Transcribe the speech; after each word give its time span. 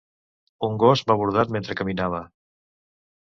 Un 0.67 0.79
gos 0.83 1.03
m'ha 1.09 1.17
bordat 1.19 1.53
mentre 1.57 1.77
caminava 1.83 2.23